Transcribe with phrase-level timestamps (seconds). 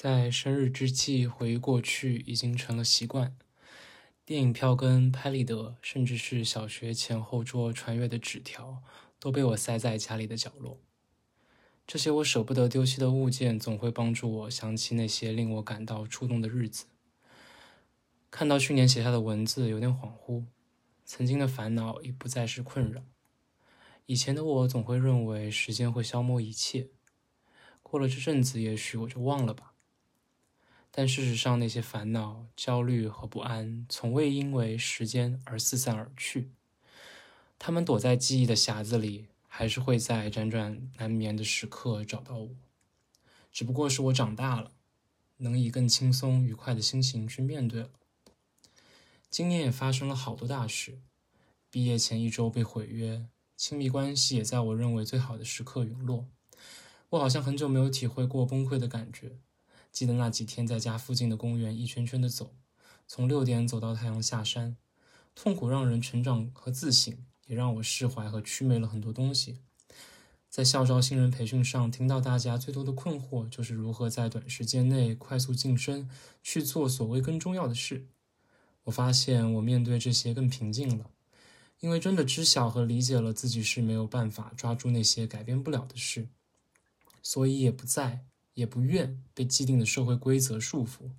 [0.00, 3.36] 在生日之际回忆过去已经成了习惯。
[4.24, 8.80] 电影票根、拍立得，甚至是小学前后桌传阅的纸条，
[9.18, 10.80] 都被我塞在家里的角落。
[11.84, 16.84] 这些我舍不得丢弃的物件，总会帮助我想起那些令我感到触动的日子。
[18.30, 20.44] 看到去年写下的文字，有点恍惚。
[21.04, 23.02] 曾经的烦恼已不再是困扰。
[24.06, 26.90] 以前的我总会认为时间会消磨一切，
[27.82, 29.74] 过了这阵子，也许我就忘了吧。
[30.90, 36.50] 但事实上，那些烦恼、焦虑和不安，从未因为时间而四散而去。
[37.58, 42.50] 他们躲在记忆的匣子里，还是会在辗转难眠的时刻找到我。
[43.52, 44.72] 只不过是我长大了，
[45.38, 47.90] 能以更轻松、愉快的心情去面对了。
[49.30, 50.98] 今年也发生了好多大事：
[51.70, 53.26] 毕业前一周被毁约，
[53.56, 56.26] 亲密关系也在我认为最好的时刻陨落。
[57.10, 59.38] 我好像很久没有体会过崩溃的感觉。
[59.90, 62.54] 记得那几天在家附近的公园一圈圈的走，
[63.06, 64.76] 从六点走到太阳下山，
[65.34, 69.58] 痛苦让人成长和自省，也让我释怀和祛魅了很多东西。
[70.48, 76.08] 在校招新人培训上，听到大家最多的困惑就是如何在短时间内快速晋升，
[76.42, 78.06] 去做所谓更重要的事。
[78.84, 81.10] 我发现我面对这些更平静了，
[81.80, 86.28] 因为真的知晓和理解了自己是没有办法抓住那些改变不了的事，
[87.22, 88.27] 所以也不在。
[88.58, 91.12] 也不愿被既定的社会规则束缚。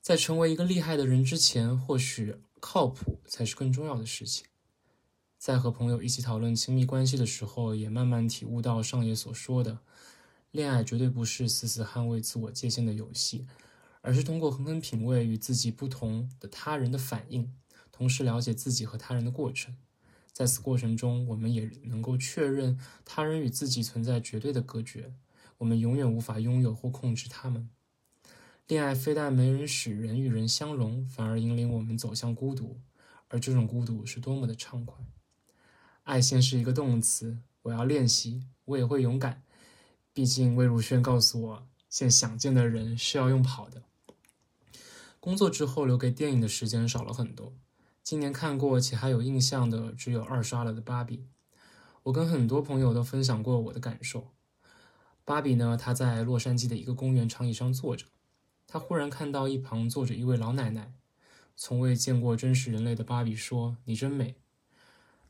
[0.00, 4.46] 在成为一个厉害的人之前，或许靠谱才是更重要的事情。
[5.36, 9.80] 在和朋友一起讨论亲密关系的时候，也慢慢体悟到上野所说的：
[10.52, 13.48] 恋爱绝对不是死死捍卫自我界限的游戏，
[14.00, 17.52] 而是通过狠狠品味与自己不同的他人的反应，
[17.90, 19.74] 同时了解自己和他人的过程。
[20.32, 25.12] 在此过程中，我们也能够确认他人与自己存在绝对的隔绝。
[25.58, 27.70] 我们永远无法拥有或控制他们。
[28.66, 32.80] 恋爱非但没人使人与人相融，反而引领我们走向孤独，
[33.28, 34.96] 而这种孤独是多么的畅快。
[36.02, 39.42] 爱先是一个动词，我要练习，我也会勇敢。
[40.12, 43.82] 毕竟魏如萱告诉我，见想见的人是要用跑的。
[45.20, 47.52] 工作之后留给电影的时间少了很多，
[48.02, 51.16] 今年看过且还有印象的只有二刷了的《芭比》。
[52.04, 54.32] 我跟很多朋友都分享过我的感受。
[55.26, 55.76] 芭比呢？
[55.76, 58.06] 她在洛杉矶的一个公园长椅上坐着，
[58.68, 60.94] 她忽然看到一旁坐着一位老奶奶。
[61.56, 64.36] 从未见过真实人类的芭比说：“你真美。”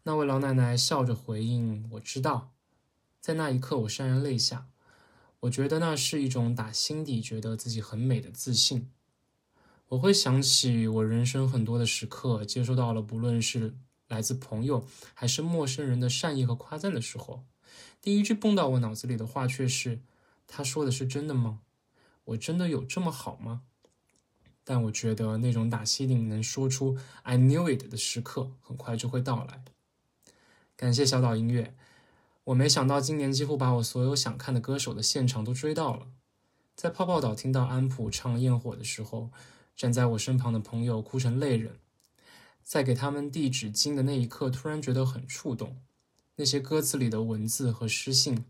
[0.05, 2.53] 那位老奶奶笑着回应：“我知道。”
[3.23, 4.67] 在那一刻，我潸然泪下。
[5.41, 8.91] 我觉得那是一种打心底觉得自己很美的自信。
[9.89, 13.75] 我会想起我人生很多的时刻，接收到了不论是
[14.09, 14.85] 来自朋友
[15.15, 17.45] 还是陌生人的善意和夸赞的时候。
[18.01, 20.01] 第一句蹦到我脑子里的话却是
[20.47, 21.61] ：“他说的是真的吗？
[22.25, 23.63] 我真的有这么好吗？”
[24.63, 29.65] 但我觉得那种打心里能说出 “I knew it” 的时刻很快就会到来。
[30.77, 31.75] 感谢小岛音乐，
[32.45, 36.09] 我没想到今年几乎把我所有想看的歌手的现场都追到了。
[36.75, 39.31] 在泡泡岛听到安普唱《焰火》的时候，
[39.77, 41.79] 站在我身旁的朋友哭成泪人。
[42.63, 45.81] 在给他们递纸巾的那一刻，突然觉得很触动。
[46.37, 48.45] 那些歌词里的文字和诗信，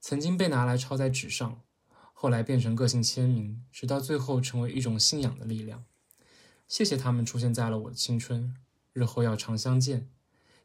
[0.00, 1.60] 曾经被拿来抄在纸上，
[2.12, 5.84] 后来变成个性签名，直到最后成为一种信仰的力量。
[6.66, 8.56] 谢谢他们出现在了我的青春，
[8.92, 10.08] 日后要常相见。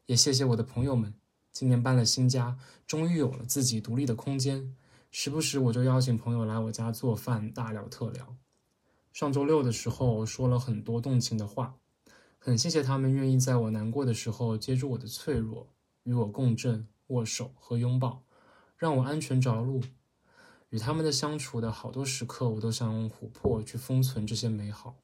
[0.06, 1.14] 也谢谢我的朋友们，
[1.52, 4.74] 今年搬了新家，终于有了自己独立的空间。
[5.12, 8.36] 时不时我就邀请朋友来我家做饭，大聊特聊。
[9.12, 11.76] 上周六的时候说了很多动情的话，
[12.38, 15.68] 很谢谢他们愿意在我难过的时候接住我的脆弱。
[16.06, 18.22] 与我共振、握手和拥抱，
[18.78, 19.82] 让我安全着陆。
[20.70, 24.96] 与他们的相处的好多时刻，我都想用琥珀去封存这些美好。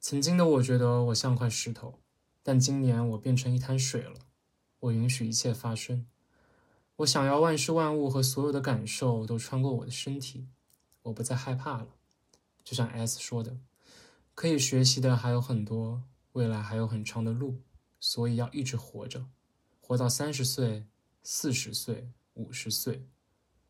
[0.00, 1.98] 曾经的我觉得我像块石头，
[2.42, 4.14] 但今年我变成一滩水了。
[4.80, 6.06] 我允许一切发生。
[6.96, 10.48] 我想要万事万物和所有的感受都穿过我的身体。
[11.02, 11.88] 我不再害怕了。
[12.64, 13.58] 就像 S 说的，
[14.34, 16.02] 可以学习的还有很多，
[16.32, 17.60] 未来还有很长的路。
[18.00, 19.26] 所以要一直活着，
[19.80, 20.86] 活到三十岁、
[21.22, 23.06] 四十岁、五十岁，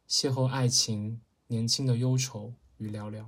[0.09, 3.27] 邂逅爱情，年轻的忧愁与寥寥。